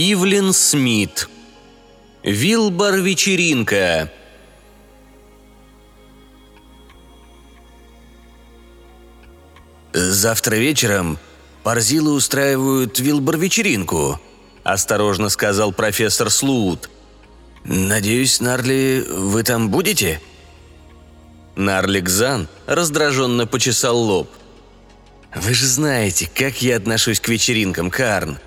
[0.00, 1.28] Ивлин Смит.
[2.22, 4.12] Вилбар-вечеринка.
[9.92, 11.18] «Завтра вечером
[11.64, 14.20] Парзилы устраивают Вилбар-вечеринку»,–
[14.62, 16.88] осторожно сказал профессор Слуут.
[17.64, 20.20] «Надеюсь, Нарли, вы там будете?»
[21.56, 24.30] Нарлик Зан раздраженно почесал лоб.
[25.34, 28.38] «Вы же знаете, как я отношусь к вечеринкам, Карн.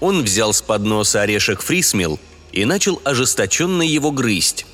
[0.00, 2.18] Он взял с подноса орешек фрисмил
[2.52, 4.66] и начал ожесточенно его грызть.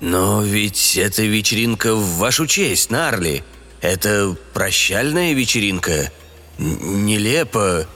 [0.00, 3.44] «Но ведь это вечеринка в вашу честь, Нарли.
[3.80, 6.10] Это прощальная вечеринка.
[6.58, 7.86] Нелепо.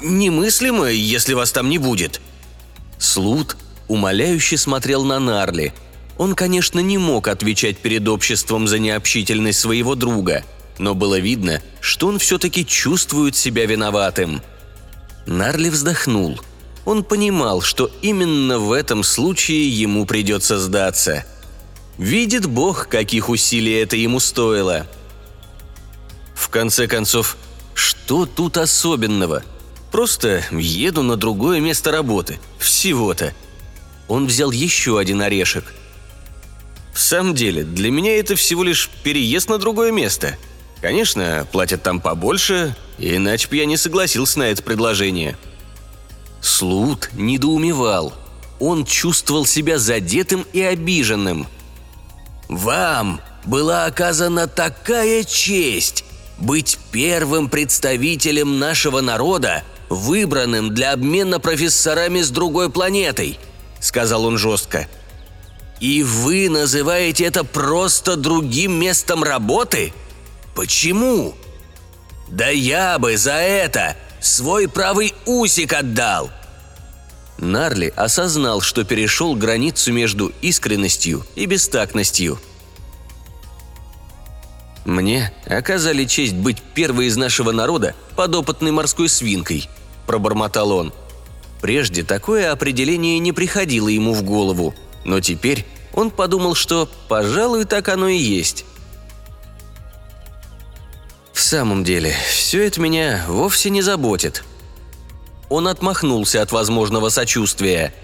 [0.00, 2.20] Немыслимо, если вас там не будет».
[2.98, 3.56] Слут
[3.88, 5.72] умоляюще смотрел на Нарли.
[6.16, 10.44] Он, конечно, не мог отвечать перед обществом за необщительность своего друга,
[10.78, 14.42] но было видно, что он все-таки чувствует себя виноватым–
[15.28, 16.40] Нарли вздохнул.
[16.86, 21.26] Он понимал, что именно в этом случае ему придется сдаться.
[21.98, 24.86] Видит Бог, каких усилий это ему стоило.
[26.34, 27.36] В конце концов,
[27.74, 29.42] что тут особенного?
[29.92, 32.40] Просто еду на другое место работы.
[32.58, 33.34] Всего-то.
[34.08, 35.74] Он взял еще один орешек.
[36.94, 40.38] В самом деле, для меня это всего лишь переезд на другое место.
[40.80, 45.36] Конечно, платят там побольше, Иначе бы я не согласился на это предложение.
[46.40, 48.12] Слут недоумевал.
[48.58, 51.46] Он чувствовал себя задетым и обиженным.
[52.48, 56.04] «Вам была оказана такая честь
[56.38, 63.38] быть первым представителем нашего народа, выбранным для обмена профессорами с другой планетой»,—
[63.80, 64.88] сказал он жестко.
[65.78, 69.92] «И вы называете это просто другим местом работы?
[70.58, 71.36] Почему?»
[72.26, 76.30] Да я бы за это свой правый усик отдал!»
[77.38, 82.40] Нарли осознал, что перешел границу между искренностью и бестактностью.
[84.84, 89.68] «Мне оказали честь быть первой из нашего народа подопытной морской свинкой»,–
[90.08, 90.92] пробормотал он.
[91.60, 95.64] Прежде такое определение не приходило ему в голову, но теперь
[95.94, 98.64] он подумал, что, пожалуй, так оно и есть.
[101.38, 104.42] В самом деле, все это меня вовсе не заботит.
[105.48, 107.94] Он отмахнулся от возможного сочувствия.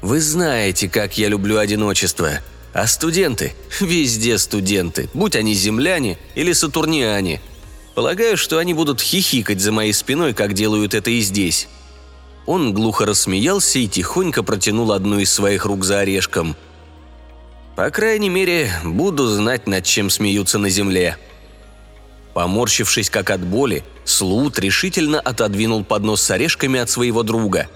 [0.00, 2.38] Вы знаете, как я люблю одиночество.
[2.72, 3.54] А студенты?
[3.80, 7.40] Везде студенты, будь они земляне или сатурниане.
[7.96, 11.66] Полагаю, что они будут хихикать за моей спиной, как делают это и здесь.
[12.46, 16.54] Он глухо рассмеялся и тихонько протянул одну из своих рук за орешком.
[17.74, 21.18] По крайней мере, буду знать, над чем смеются на земле.
[22.38, 27.66] Поморщившись как от боли, Слут решительно отодвинул поднос с орешками от своего друга.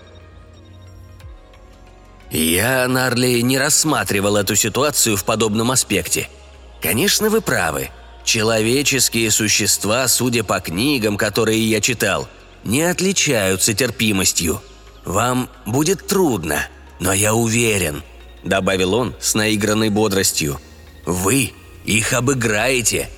[2.30, 6.28] «Я, Нарли, не рассматривал эту ситуацию в подобном аспекте.
[6.80, 7.90] Конечно, вы правы.
[8.24, 12.28] Человеческие существа, судя по книгам, которые я читал,
[12.62, 14.62] не отличаются терпимостью.
[15.04, 16.68] Вам будет трудно,
[17.00, 18.04] но я уверен»,—
[18.44, 20.60] добавил он с наигранной бодростью.
[21.04, 21.52] «Вы
[21.84, 23.10] их обыграете,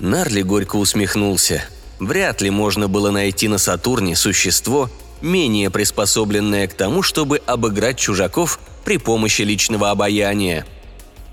[0.00, 1.64] Нарли горько усмехнулся.
[1.98, 8.60] Вряд ли можно было найти на Сатурне существо, менее приспособленное к тому, чтобы обыграть чужаков
[8.84, 10.64] при помощи личного обаяния.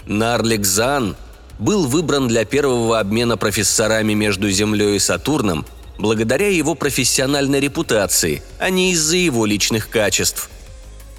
[0.07, 1.15] Нарлик Зан
[1.59, 5.65] был выбран для первого обмена профессорами между Землей и Сатурном
[5.97, 10.49] благодаря его профессиональной репутации, а не из-за его личных качеств.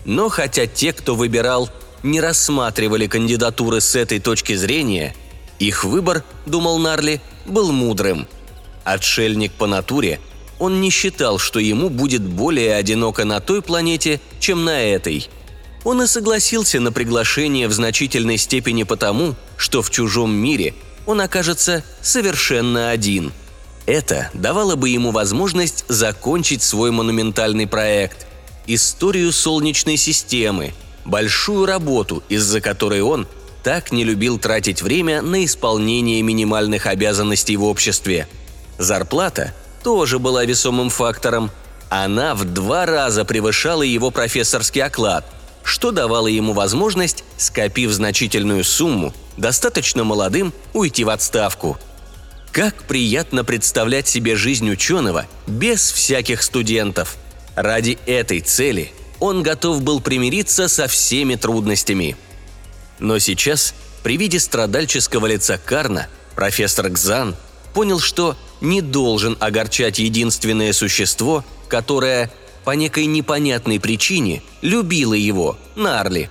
[0.05, 1.71] Но хотя те, кто выбирал,
[2.03, 5.15] не рассматривали кандидатуры с этой точки зрения,
[5.59, 8.27] их выбор, думал Нарли, был мудрым.
[8.85, 10.21] Отшельник по натуре,
[10.59, 15.29] он не считал, что ему будет более одиноко на той планете, чем на этой.
[15.85, 20.75] Он и согласился на приглашение в значительной степени потому, что в чужом мире
[21.07, 23.33] он окажется совершенно один.
[23.87, 28.27] Это давало бы ему возможность закончить свой монументальный проект–
[28.67, 33.27] историю Солнечной системы, большую работу, из-за которой он
[33.67, 38.29] так не любил тратить время на исполнение минимальных обязанностей в обществе.
[38.79, 41.51] Зарплата тоже была весомым фактором.
[41.89, 45.27] Она в два раза превышала его профессорский оклад,
[45.65, 51.77] что давало ему возможность, скопив значительную сумму, достаточно молодым уйти в отставку.
[52.53, 57.17] Как приятно представлять себе жизнь ученого без всяких студентов.
[57.57, 62.17] Ради этой цели он готов был примириться со всеми трудностями–
[62.99, 67.37] но сейчас, при виде страдальческого лица Карна, профессор Гзан
[67.75, 72.31] понял, что не должен огорчать единственное существо, которое,
[72.65, 76.31] по некой непонятной причине, любило его, Нарли.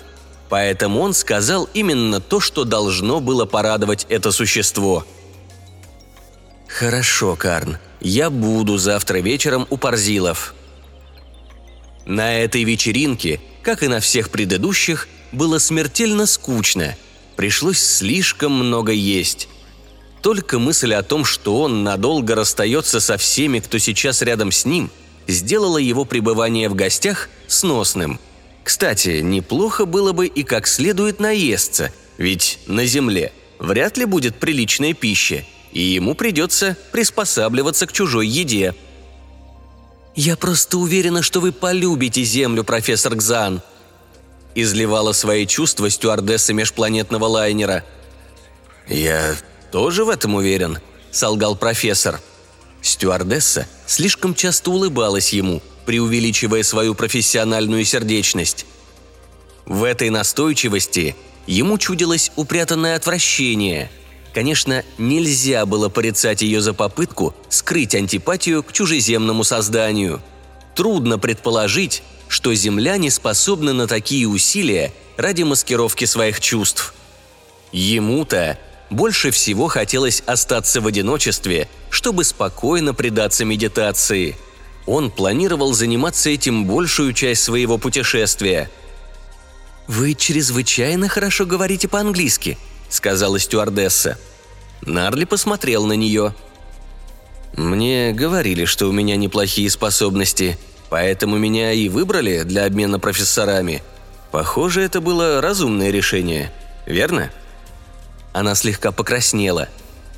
[0.49, 5.05] Поэтому он сказал именно то, что должно было порадовать это существо.
[6.67, 10.53] «Хорошо, Карн, я буду завтра вечером у Парзилов».
[12.05, 16.95] На этой вечеринке, как и на всех предыдущих, было смертельно скучно.
[17.35, 19.47] Пришлось слишком много есть.
[20.21, 24.89] Только мысль о том, что он надолго расстается со всеми, кто сейчас рядом с ним,
[25.27, 28.19] сделала его пребывание в гостях сносным.
[28.63, 34.93] Кстати, неплохо было бы и как следует наесться, ведь на земле вряд ли будет приличная
[34.93, 38.73] пища, и ему придется приспосабливаться к чужой еде.
[40.15, 43.61] «Я просто уверена, что вы полюбите Землю, профессор Гзан»,
[44.55, 47.83] изливала свои чувства стюардесса межпланетного лайнера.
[48.87, 49.35] «Я
[49.71, 50.79] тоже в этом уверен»,–
[51.11, 52.21] солгал профессор.
[52.81, 58.65] Стюардесса слишком часто улыбалась ему, преувеличивая свою профессиональную сердечность.
[59.65, 61.15] В этой настойчивости
[61.47, 63.89] ему чудилось упрятанное отвращение.
[64.33, 70.21] Конечно, нельзя было порицать ее за попытку скрыть антипатию к чужеземному созданию.
[70.75, 72.03] Трудно предположить,
[72.35, 76.93] что земляне способны на такие усилия ради маскировки своих чувств.
[77.71, 78.59] Ему-то
[78.89, 84.35] больше всего хотелось остаться в одиночестве, чтобы спокойно предаться медитации.
[84.85, 88.69] Он планировал заниматься этим большую часть своего путешествия.
[89.87, 92.57] «Вы чрезвычайно хорошо говорите по-английски»,—
[92.89, 94.17] сказала стюардесса.
[94.81, 96.35] Нарли посмотрел на нее.
[97.55, 100.57] «Мне говорили, что у меня неплохие способности»,
[100.95, 103.83] Поэтому меня и выбрали для обмена профессорами.
[104.31, 106.53] Похоже, это было разумное решение,
[106.85, 107.31] верно?»
[108.31, 109.67] Она слегка покраснела.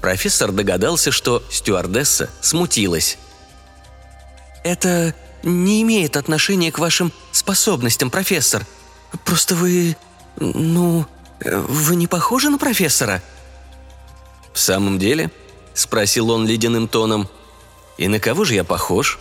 [0.02, 3.18] Профессор догадался, что стюардесса смутилась.
[4.64, 8.64] «Это не имеет отношения к вашим способностям, профессор.
[9.26, 9.98] Просто вы...
[10.36, 11.08] ну...
[11.42, 13.24] вы не похожи на профессора?»
[14.54, 15.32] «В самом деле?»–
[15.74, 17.28] спросил он ледяным тоном.
[17.98, 19.18] «И на кого же я похож?»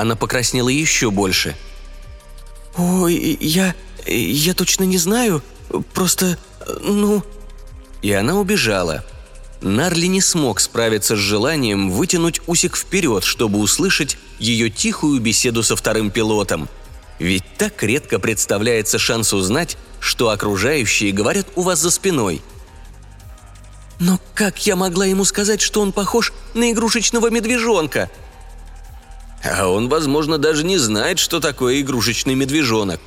[0.00, 1.54] Она покраснела еще больше.
[2.78, 3.74] «Ой, я...
[4.06, 5.42] я точно не знаю.
[5.92, 6.38] Просто...
[6.80, 7.22] ну...»
[8.00, 9.04] И она убежала.
[9.60, 15.76] Нарли не смог справиться с желанием вытянуть усик вперед, чтобы услышать ее тихую беседу со
[15.76, 16.70] вторым пилотом.
[17.18, 22.40] Ведь так редко представляется шанс узнать, что окружающие говорят у вас за спиной.
[23.98, 28.08] «Но как я могла ему сказать, что он похож на игрушечного медвежонка?»
[29.42, 33.00] А он, возможно, даже не знает, что такое игрушечный медвежонок.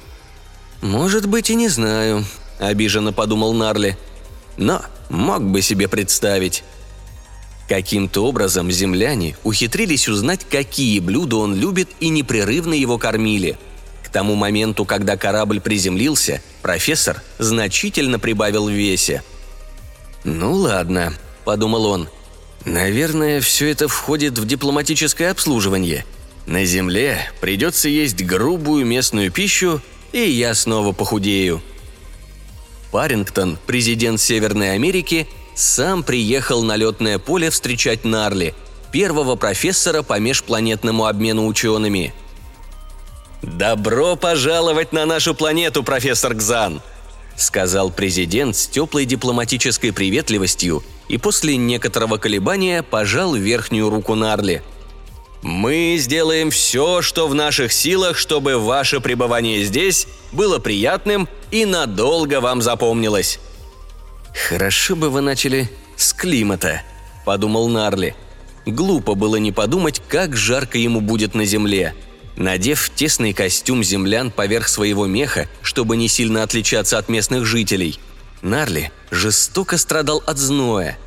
[0.82, 2.26] «Может быть, и не знаю»,–
[2.60, 3.98] обиженно подумал Нарли.
[4.58, 6.64] «Но мог бы себе представить».
[7.70, 13.58] Каким-то образом земляне ухитрились узнать, какие блюда он любит и непрерывно его кормили.
[14.04, 19.24] К тому моменту, когда корабль приземлился, профессор значительно прибавил в весе.
[20.24, 21.14] «Ну ладно»,–
[21.46, 22.10] подумал он.
[22.66, 26.06] «Наверное, все это входит в дипломатическое обслуживание.
[26.46, 29.82] На земле придется есть грубую местную пищу,
[30.12, 31.62] и я снова похудею.
[32.92, 38.54] Парингтон, президент Северной Америки, сам приехал на летное поле встречать Нарли,
[38.92, 42.14] первого профессора по межпланетному обмену учеными.
[43.42, 46.82] «Добро пожаловать на нашу планету, профессор Гзан!»–
[47.36, 54.62] сказал президент с теплой дипломатической приветливостью и после некоторого колебания пожал верхнюю руку Нарли–
[55.44, 62.40] мы сделаем все, что в наших силах, чтобы ваше пребывание здесь было приятным и надолго
[62.42, 63.40] вам запомнилось».
[64.48, 66.82] «Хорошо бы вы начали с климата»,–
[67.26, 68.16] подумал Нарли.
[68.66, 71.94] Глупо было не подумать, как жарко ему будет на земле.
[72.38, 78.00] Надев тесный костюм землян поверх своего меха, чтобы не сильно отличаться от местных жителей,
[78.42, 80.98] Нарли жестоко страдал от зноя.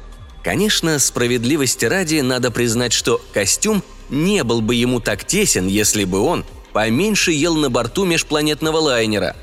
[0.45, 6.20] Конечно, справедливости ради надо признать, что костюм– не был бы ему так тесен, если бы
[6.20, 9.36] он поменьше ел на борту межпланетного лайнера.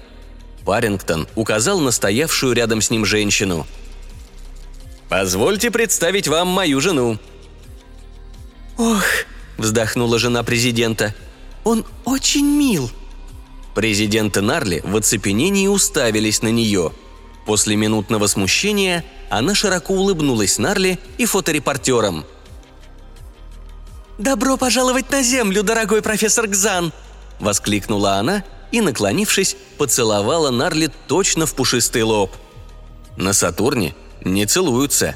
[0.65, 3.67] Парингтон указал на стоявшую рядом с ним женщину.
[5.09, 7.19] «Позвольте представить вам мою жену».
[8.77, 9.03] «Ох»,–
[9.57, 11.13] вздохнула жена президента,–
[11.63, 12.89] «он очень мил».
[13.75, 16.91] Президенты Нарли в оцепенении уставились на нее.
[17.45, 22.25] После минутного смущения она широко улыбнулась Нарли и фоторепортерам–
[24.17, 26.93] «Добро пожаловать на Землю, дорогой профессор Гзан!»–
[27.39, 32.31] воскликнула она и, наклонившись, поцеловала Нарли точно в пушистый лоб.
[33.17, 35.15] На Сатурне не целуются.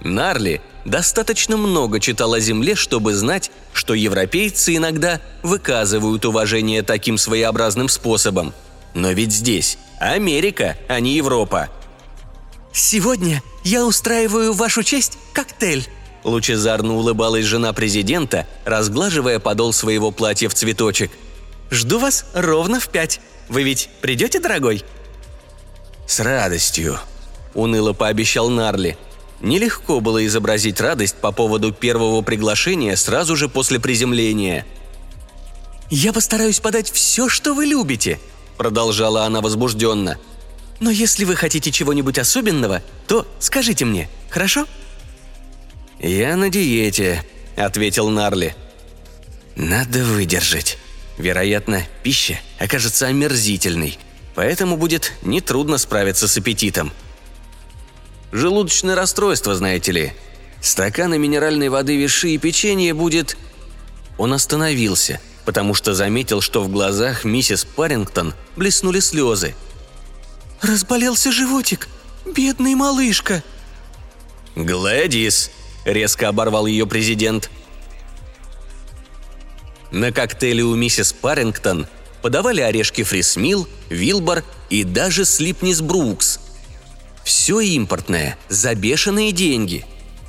[0.00, 7.90] Нарли достаточно много читал о Земле, чтобы знать, что европейцы иногда выказывают уважение таким своеобразным
[7.90, 8.54] способом.
[8.94, 11.68] Но ведь здесь Америка, а не Европа.
[12.72, 15.88] «Сегодня я устраиваю вашу честь коктейль»,
[16.24, 21.10] Лучезарно улыбалась жена президента, разглаживая подол своего платья в цветочек.
[21.70, 23.20] «Жду вас ровно в пять.
[23.48, 24.84] Вы ведь придете, дорогой?»
[26.06, 26.98] «С радостью»,—
[27.54, 28.96] уныло пообещал Нарли.
[29.40, 34.66] Нелегко было изобразить радость по поводу первого приглашения сразу же после приземления.
[35.90, 38.18] «Я постараюсь подать все, что вы любите»,—
[38.56, 40.18] продолжала она возбужденно.
[40.80, 44.66] «Но если вы хотите чего-нибудь особенного, то скажите мне, хорошо?»
[46.00, 47.24] «Я на диете»,—
[47.56, 48.54] ответил Нарли.
[49.56, 50.78] «Надо выдержать.
[51.16, 53.98] Вероятно, пища окажется омерзительной,
[54.36, 56.92] поэтому будет нетрудно справиться с аппетитом.
[58.30, 60.12] Желудочное расстройство, знаете ли.
[60.60, 63.36] Стаканы минеральной воды, виши и печенье будет...»
[64.18, 69.54] Он остановился, потому что заметил, что в глазах миссис Парингтон блеснули слезы.
[70.60, 71.88] «Разболелся животик!
[72.24, 73.42] Бедный малышка!»
[74.54, 75.50] «Глэдис!»–
[75.92, 77.50] резко оборвал ее президент.
[79.90, 81.86] На коктейле у миссис Парингтон
[82.22, 86.40] подавали орешки Фрисмил, Вилбор и даже Слипнис Брукс.
[87.24, 89.84] Все импортное, за бешеные деньги.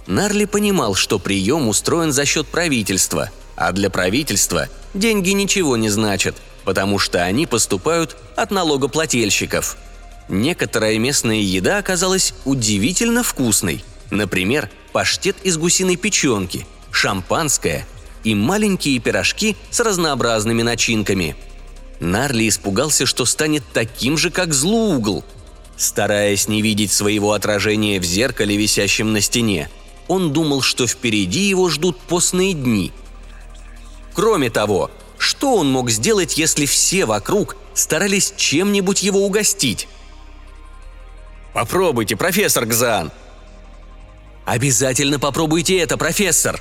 [0.08, 6.36] Нарли понимал, что прием устроен за счет правительства, а для правительства деньги ничего не значат,
[6.64, 9.78] потому что они поступают от налогоплательщиков.
[10.30, 13.84] Некоторая местная еда оказалась удивительно вкусной.
[14.10, 17.88] Например, паштет из гусиной печенки, шампанское
[18.24, 21.36] и маленькие пирожки с разнообразными начинками.
[22.00, 25.24] Нарли испугался, что станет таким же, как злоугл.
[25.78, 29.70] Стараясь не видеть своего отражения в зеркале, висящем на стене,
[30.08, 32.92] он думал, что впереди его ждут постные дни.
[34.14, 39.88] Кроме того, что он мог сделать, если все вокруг старались чем-нибудь его угостить?
[41.54, 43.12] «Попробуйте, профессор Гзан!»
[44.50, 46.60] Обязательно попробуйте это, профессор!»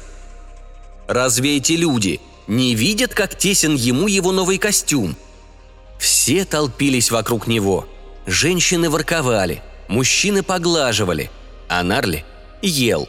[1.07, 5.17] Разве эти люди не видят, как тесен ему его новый костюм?
[5.99, 7.89] Все толпились вокруг него.
[8.27, 11.31] Женщины ворковали, мужчины поглаживали,
[11.67, 12.27] а Нарли
[12.61, 13.09] ел.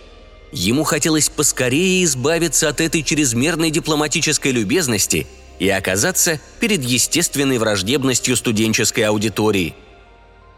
[0.53, 5.27] Ему хотелось поскорее избавиться от этой чрезмерной дипломатической любезности
[5.59, 9.75] и оказаться перед естественной враждебностью студенческой аудитории.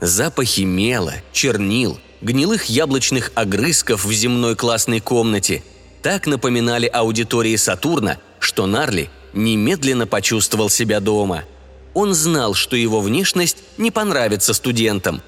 [0.01, 5.63] Запахи мела, чернил– гнилых яблочных огрызков в земной классной комнате
[6.01, 11.43] так напоминали аудитории Сатурна, что Нарли немедленно почувствовал себя дома.
[11.93, 15.21] Он знал, что его внешность не понравится студентам.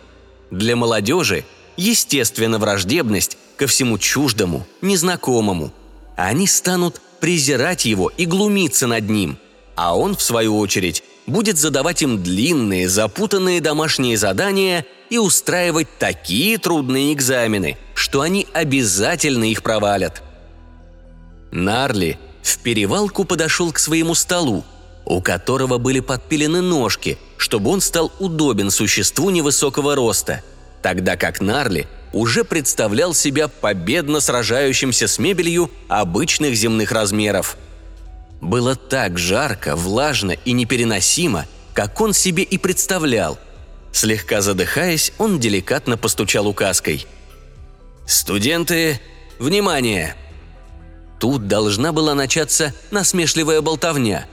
[0.49, 1.45] Для молодежи
[1.77, 5.73] естественно враждебность ко всему чуждому, незнакомому.
[6.15, 9.37] Они станут презирать его и глумиться над ним,
[9.75, 16.57] а он, в свою очередь, будет задавать им длинные, запутанные домашние задания и устраивать такие
[16.57, 20.21] трудные экзамены, что они обязательно их провалят.
[21.51, 24.63] Нарли в перевалку подошел к своему столу,
[25.05, 30.43] у которого были подпилены ножки, чтобы он стал удобен существу невысокого роста,
[30.81, 37.57] тогда как Нарли уже представлял себя победно сражающимся с мебелью обычных земных размеров–
[38.43, 43.39] было так жарко, влажно и непереносимо, как он себе и представлял.
[43.91, 47.07] Слегка задыхаясь, он деликатно постучал указкой.
[48.05, 48.99] «Студенты,
[49.39, 50.15] внимание!»
[51.19, 54.25] Тут должна была начаться насмешливая болтовня.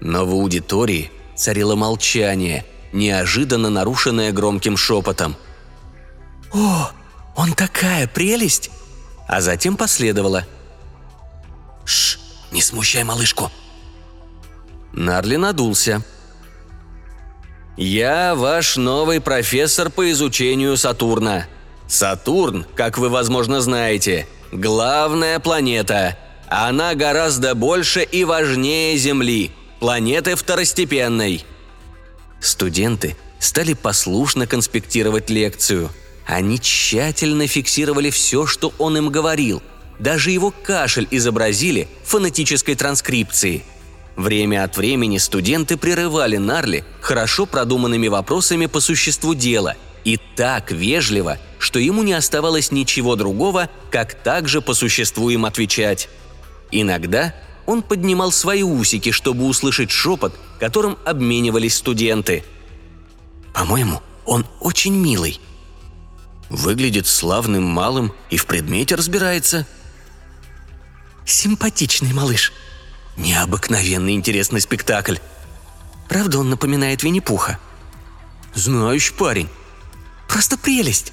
[0.00, 5.36] Но в аудитории царило молчание, неожиданно нарушенное громким шепотом.
[6.52, 6.90] «О,
[7.36, 8.70] он такая прелесть!»
[9.26, 10.44] А затем последовало.
[11.84, 12.18] «Шш,
[12.52, 13.50] не смущай малышку!»
[14.92, 16.02] Нарли надулся.
[17.76, 21.46] «Я ваш новый профессор по изучению Сатурна.
[21.86, 26.18] Сатурн, как вы, возможно, знаете, главная планета.
[26.48, 29.50] Она гораздо больше и важнее Земли,
[29.80, 31.44] планеты второстепенной».
[32.40, 35.90] Студенты стали послушно конспектировать лекцию.
[36.26, 39.62] Они тщательно фиксировали все, что он им говорил–
[39.98, 43.64] даже его кашель изобразили фонетической транскрипции.
[44.16, 51.38] Время от времени студенты прерывали Нарли хорошо продуманными вопросами по существу дела и так вежливо,
[51.58, 56.08] что ему не оставалось ничего другого, как также по существу им отвечать.
[56.70, 57.34] Иногда
[57.66, 62.44] он поднимал свои усики, чтобы услышать шепот, которым обменивались студенты.
[63.52, 65.40] «По-моему, он очень милый»,
[66.48, 69.66] Выглядит славным малым и в предмете разбирается.
[71.26, 72.52] Симпатичный малыш.
[73.16, 75.16] Необыкновенно интересный спектакль.
[76.08, 77.58] Правда, он напоминает Винни-Пуха?
[78.54, 79.48] Знающий парень.
[80.28, 81.12] Просто прелесть.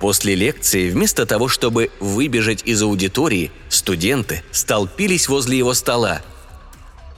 [0.00, 6.20] После лекции, вместо того, чтобы выбежать из аудитории, студенты столпились возле его стола.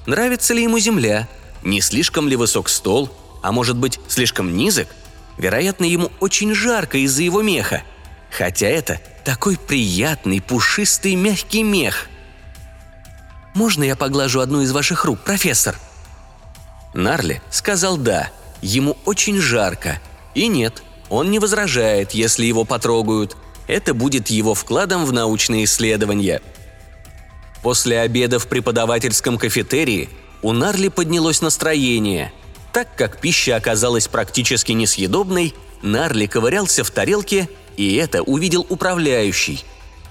[0.06, 1.26] Нравится ли ему земля?
[1.62, 3.10] Не слишком ли высок стол?
[3.42, 4.88] А может быть, слишком низок?
[5.38, 7.82] Вероятно, ему очень жарко из-за его меха.
[8.30, 12.08] Хотя это такой приятный, пушистый, мягкий мех.
[13.54, 15.76] «Можно я поглажу одну из ваших рук, профессор?»
[16.94, 18.30] Нарли сказал «да».
[18.60, 20.00] Ему очень жарко.
[20.34, 23.36] И нет, он не возражает, если его потрогают.
[23.66, 26.40] Это будет его вкладом в научные исследования.
[27.62, 30.08] После обеда в преподавательском кафетерии
[30.42, 32.32] у Нарли поднялось настроение.
[32.72, 39.64] Так как пища оказалась практически несъедобной, Нарли ковырялся в тарелке, и это увидел управляющий.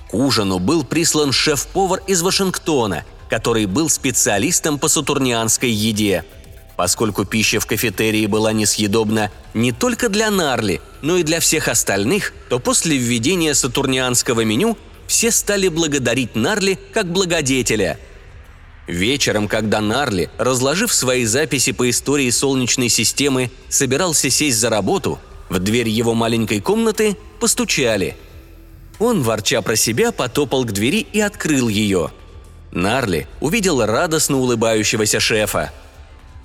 [0.10, 6.26] К ужину был прислан шеф-повар из Вашингтона, который был специалистом по сатурнианской еде–
[6.78, 12.34] Поскольку пища в кафетерии была несъедобна не только для Нарли, но и для всех остальных,
[12.50, 18.00] то после введения сатурнианского меню все стали благодарить Нарли как благодетеля.
[18.86, 25.18] Вечером, когда Нарли, разложив свои записи по истории Солнечной системы, собирался сесть за работу,
[25.50, 28.18] в дверь его маленькой комнаты постучали.
[29.00, 32.12] Он, ворча про себя, потопал к двери и открыл ее.
[32.72, 35.72] Нарли увидел радостно улыбающегося шефа–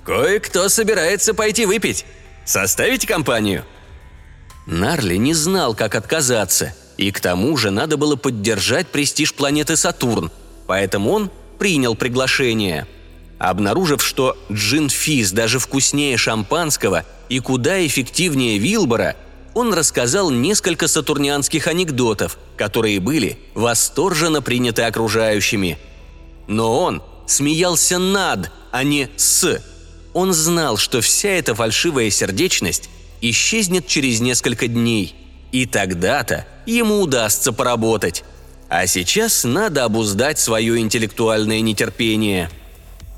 [0.05, 2.05] «Кое-кто собирается пойти выпить.
[2.45, 3.63] Составите компанию?»
[4.65, 10.31] Нарли не знал, как отказаться, и к тому же надо было поддержать престиж планеты Сатурн,
[10.67, 12.87] поэтому он принял приглашение.
[13.39, 19.15] Обнаружив, что джин Физ даже вкуснее шампанского и куда эффективнее Вилбора,
[19.53, 25.77] он рассказал несколько сатурнианских анекдотов, которые были восторженно приняты окружающими.
[26.47, 29.61] Но он смеялся над, а не с
[30.13, 32.89] он знал, что вся эта фальшивая сердечность
[33.21, 35.15] исчезнет через несколько дней,
[35.51, 38.23] и тогда-то ему удастся поработать.
[38.69, 42.49] А сейчас надо обуздать свое интеллектуальное нетерпение.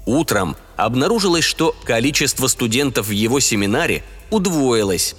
[0.05, 5.15] Утром обнаружилось, что количество студентов в его семинаре удвоилось.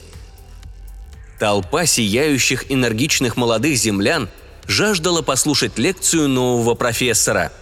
[1.38, 4.28] Толпа сияющих энергичных молодых землян
[4.66, 7.52] жаждала послушать лекцию нового профессора.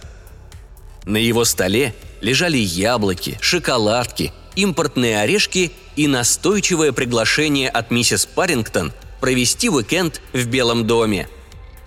[1.05, 9.69] На его столе лежали яблоки, шоколадки, импортные орешки и настойчивое приглашение от миссис Парингтон провести
[9.69, 11.27] уикенд в Белом доме.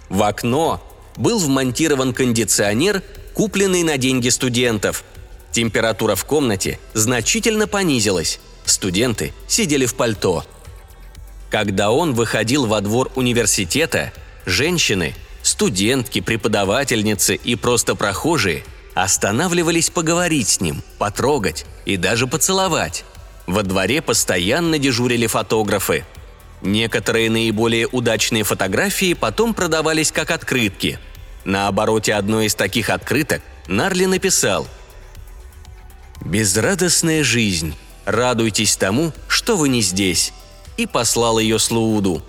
[0.09, 0.83] В окно
[1.17, 3.03] был вмонтирован кондиционер,
[3.35, 5.05] купленный на деньги студентов.
[5.53, 8.39] Температура в комнате значительно понизилась.
[8.65, 10.45] Студенты сидели в пальто.
[11.51, 14.13] Когда он выходил во двор университета,
[14.47, 18.65] женщины, студентки, преподавательницы и просто прохожие–
[19.05, 23.05] останавливались поговорить с ним, потрогать и даже поцеловать.
[23.47, 26.05] Во дворе постоянно дежурили фотографы.
[26.61, 30.99] Некоторые наиболее удачные фотографии потом продавались как открытки.
[31.45, 34.67] На обороте одной из таких открыток Нарли написал
[36.21, 37.77] «Безрадостная жизнь.
[38.05, 40.33] Радуйтесь тому, что вы не здесь»
[40.79, 42.23] и послал ее Слууду.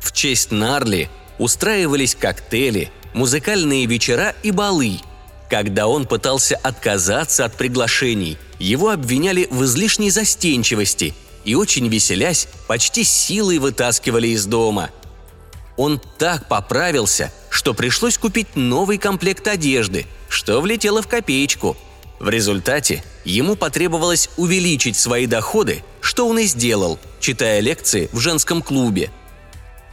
[0.00, 5.00] В честь Нарли устраивались коктейли, музыкальные вечера и балы–
[5.48, 13.04] когда он пытался отказаться от приглашений, его обвиняли в излишней застенчивости и, очень веселясь, почти
[13.04, 14.90] силой вытаскивали из дома.
[15.76, 21.76] Он так поправился, что пришлось купить новый комплект одежды, что влетело в копеечку.
[22.18, 28.62] В результате ему потребовалось увеличить свои доходы, что он и сделал, читая лекции в женском
[28.62, 29.10] клубе.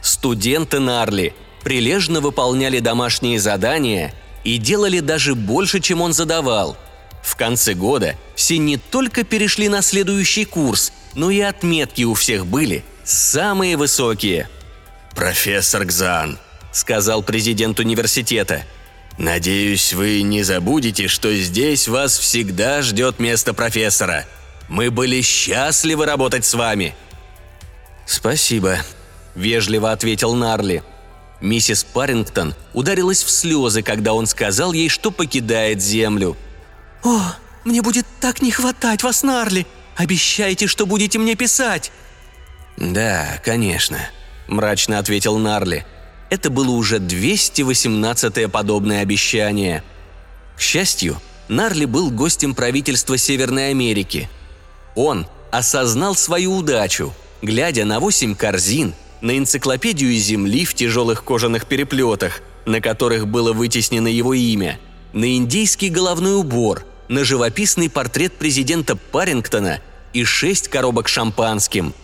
[0.02, 6.76] Студенты Нарли прилежно выполняли домашние задания– и делали даже больше, чем он задавал.
[7.22, 12.46] В конце года все не только перешли на следующий курс, но и отметки у всех
[12.46, 14.48] были самые высокие.
[15.14, 16.38] «Профессор Гзан»,—
[16.72, 18.62] сказал президент университета,
[19.18, 24.24] «надеюсь, вы не забудете, что здесь вас всегда ждет место профессора.
[24.68, 26.94] Мы были счастливы работать с вами».
[28.06, 28.78] «Спасибо»,—
[29.34, 30.82] вежливо ответил Нарли—
[31.44, 36.38] Миссис Парингтон ударилась в слезы, когда он сказал ей, что покидает землю.
[37.02, 37.20] «О,
[37.64, 39.66] мне будет так не хватать вас, Нарли!
[39.94, 41.92] Обещайте, что будете мне писать!»
[42.78, 43.98] «Да, конечно»,–
[44.48, 45.84] мрачно ответил Нарли.
[46.34, 49.84] Это было уже 218-е подобное обещание.
[50.56, 54.28] К счастью, Нарли был гостем правительства Северной Америки.
[54.96, 62.42] Он осознал свою удачу, глядя на восемь корзин– на энциклопедию Земли в тяжелых кожаных переплетах,
[62.66, 64.80] на которых было вытеснено его имя,
[65.12, 69.78] на индийский головной убор, на живописный портрет президента Парингтона
[70.12, 71.94] и шесть коробок шампанским.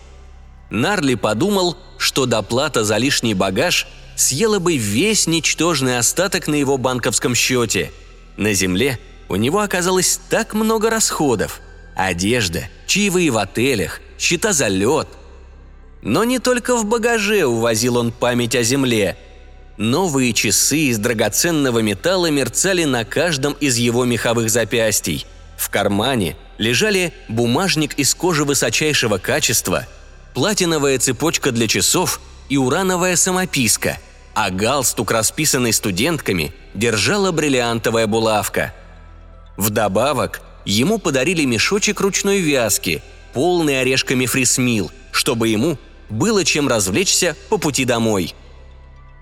[0.69, 7.35] Нарли подумал, что доплата за лишний багаж съела бы весь ничтожный остаток на его банковском
[7.35, 7.91] счете.
[8.37, 11.61] На земле у него оказалось так много расходов.
[11.95, 15.07] Одежда, чаевые в отелях, счета за лед–
[16.01, 19.17] но не только в багаже увозил он память о земле.
[19.77, 25.25] Новые часы из драгоценного металла мерцали на каждом из его меховых запястий.
[25.57, 29.87] В кармане лежали бумажник из кожи высочайшего качества,
[30.33, 32.19] платиновая цепочка для часов
[32.51, 33.97] и урановая самописка,
[34.33, 38.73] а галстук, расписанный студентками, держала бриллиантовая булавка.
[39.55, 43.01] Вдобавок, ему подарили мешочек ручной вязки,
[43.33, 45.77] полный орешками фрисмил, чтобы ему
[46.09, 48.35] было чем развлечься по пути домой.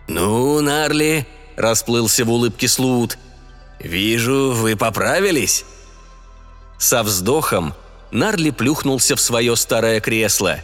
[0.08, 3.20] «Ну, Нарли»,– расплылся в улыбке Слут,–
[3.80, 5.66] «вижу, вы поправились».
[6.80, 7.76] Со вздохом
[8.10, 10.62] Нарли плюхнулся в свое старое кресло.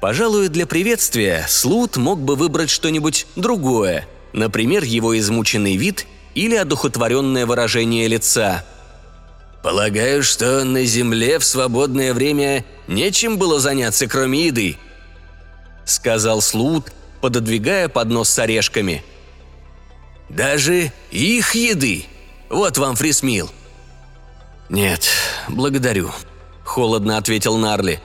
[0.00, 7.46] Пожалуй, для приветствия Слут мог бы выбрать что-нибудь другое, например, его измученный вид или одухотворенное
[7.46, 8.64] выражение лица.
[9.62, 14.76] «Полагаю, что на Земле в свободное время нечем было заняться, кроме еды»,
[15.84, 19.02] сказал Слут, пододвигая поднос с орешками.
[20.28, 22.06] «Даже их еды?
[22.48, 23.50] Вот вам фрисмил».
[24.68, 25.08] «Нет,
[25.48, 26.12] благодарю»,—
[26.64, 28.00] холодно ответил Нарли.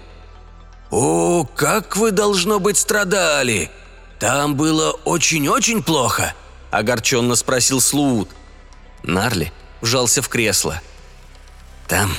[0.96, 3.72] «О, как вы, должно быть, страдали!
[4.20, 6.36] Там было очень-очень плохо»,—
[6.72, 8.30] огорченно спросил Слут.
[9.02, 9.52] Нарли
[9.82, 10.82] вжался в кресло.
[11.88, 12.12] «Там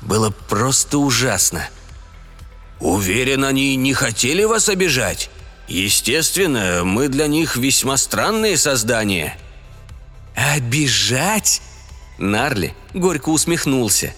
[0.00, 1.68] было просто ужасно»,—
[2.80, 5.28] Уверен, они не хотели вас обижать.
[5.66, 9.36] Естественно, мы для них весьма странные создания».
[10.36, 11.60] «Обижать?»
[12.18, 14.14] Нарли горько усмехнулся.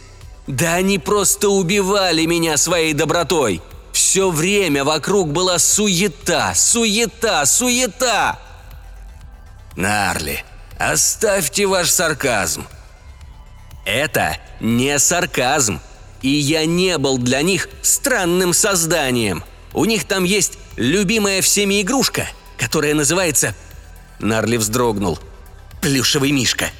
[0.46, 3.62] «Да они просто убивали меня своей добротой!
[3.94, 8.40] Все время вокруг была суета, суета, суета!»
[9.76, 10.44] «Нарли,
[10.78, 12.66] оставьте ваш сарказм!»
[13.86, 15.80] «Это не сарказм!»
[16.22, 19.44] И я не был для них странным созданием.
[19.74, 22.26] У них там есть любимая всеми игрушка,
[22.58, 23.54] которая называется...
[24.18, 25.18] Нарли вздрогнул.
[25.82, 26.70] Плюшевый мишка.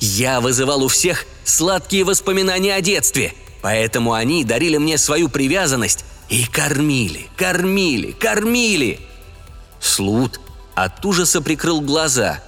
[0.00, 6.44] Я вызывал у всех сладкие воспоминания о детстве, поэтому они дарили мне свою привязанность и
[6.44, 9.00] кормили, кормили, кормили.
[9.80, 10.40] Слут
[10.74, 12.42] от ужаса прикрыл глаза.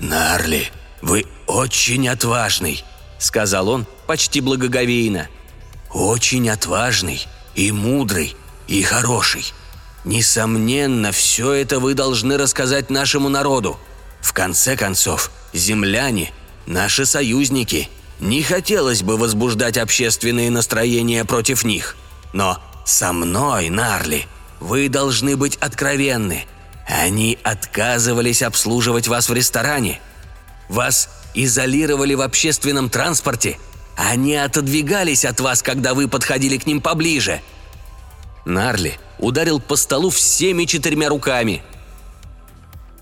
[0.00, 0.70] «Нарли,
[1.02, 2.82] вы очень отважный»,—
[3.18, 5.28] сказал он почти благоговейно.
[5.92, 8.34] «Очень отважный и мудрый
[8.66, 9.44] и хороший.
[10.04, 13.78] Несомненно, все это вы должны рассказать нашему народу.
[14.20, 16.32] В конце концов, земляне–
[16.66, 17.88] наши союзники.
[18.18, 21.96] Не хотелось бы возбуждать общественные настроения против них.
[22.32, 24.26] Но со мной, Нарли,
[24.60, 26.46] вы должны быть откровенны.
[26.86, 30.00] Они отказывались обслуживать вас в ресторане.
[30.68, 33.58] Вас изолировали в общественном транспорте.
[33.96, 37.40] Они отодвигались от вас, когда вы подходили к ним поближе».
[38.44, 41.62] Нарли ударил по столу всеми четырьмя руками.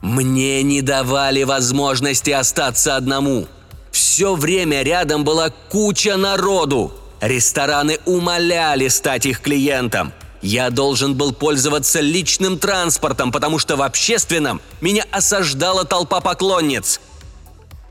[0.00, 3.48] «Мне не давали возможности остаться одному.
[3.90, 6.94] Все время рядом была куча народу.
[7.24, 10.12] Рестораны умоляли стать их клиентом.
[10.42, 17.00] Я должен был пользоваться личным транспортом, потому что в общественном меня осаждала толпа поклонниц.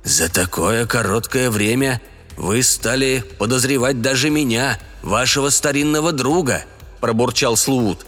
[0.04, 2.00] За такое короткое время
[2.38, 6.65] вы стали подозревать даже меня, вашего старинного друга»,–
[7.02, 8.06] пробурчал Слуут.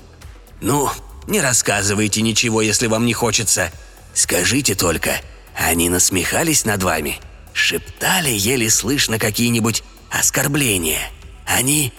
[0.61, 0.91] «Ну,
[1.25, 3.71] не рассказывайте ничего, если вам не хочется.
[4.13, 5.21] Скажите только,
[5.57, 7.19] они насмехались над вами?
[7.51, 10.99] Шептали еле слышно какие-нибудь оскорбления?
[11.45, 11.93] Они...»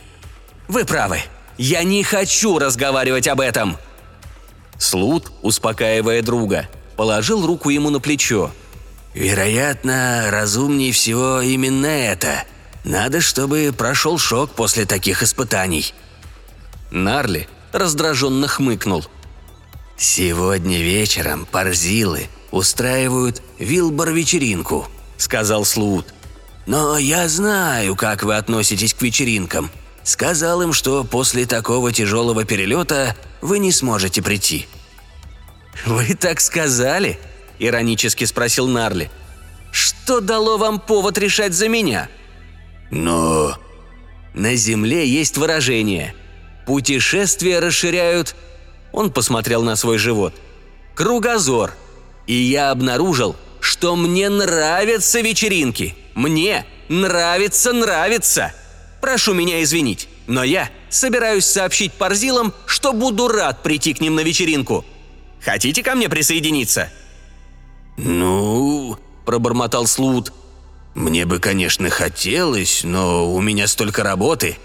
[0.69, 1.21] «Вы правы.
[1.59, 3.77] Я не хочу разговаривать об этом!»
[4.79, 8.53] Слут, успокаивая друга, положил руку ему на плечо–
[9.17, 12.45] Вероятно, разумнее всего именно это.
[12.85, 15.95] Надо, чтобы прошел шок после таких испытаний.
[16.91, 19.07] Нарли раздраженно хмыкнул.
[19.97, 26.13] «Сегодня вечером парзилы устраивают Вилбор-вечеринку»,— сказал Слут.
[26.67, 29.71] «Но я знаю, как вы относитесь к вечеринкам.
[30.03, 34.67] Сказал им, что после такого тяжелого перелета вы не сможете прийти».
[35.85, 37.19] «Вы так сказали?»–
[37.59, 39.11] иронически спросил Нарли.
[39.71, 42.09] «Что дало вам повод решать за меня?»
[42.91, 43.57] «Но...»
[44.35, 46.15] «На Земле есть выражение.
[46.67, 48.35] Путешествия расширяют...»
[48.93, 50.35] Он посмотрел на свой живот.
[50.95, 51.75] «Кругозор.
[52.27, 55.97] И я обнаружил, что мне нравятся вечеринки.
[56.15, 58.53] Мне нравится, нравится.
[59.01, 64.21] Прошу меня извинить, но я собираюсь сообщить Парзилам, что буду рад прийти к ним на
[64.21, 64.85] вечеринку.
[65.41, 66.91] Хотите ко мне присоединиться?»
[67.97, 70.33] «Ну...»– пробормотал Слут.
[70.95, 74.59] «Мне бы, конечно, хотелось, но у меня столько работы».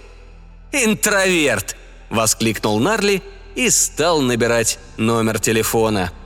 [0.72, 1.76] «Интроверт!»–
[2.12, 3.24] воскликнул Нарли
[3.56, 6.12] и стал набирать номер телефона–